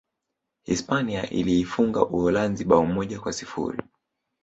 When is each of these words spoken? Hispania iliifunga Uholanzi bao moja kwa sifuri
Hispania 0.63 1.29
iliifunga 1.29 2.05
Uholanzi 2.05 2.65
bao 2.65 2.85
moja 2.85 3.19
kwa 3.19 3.33
sifuri 3.33 3.83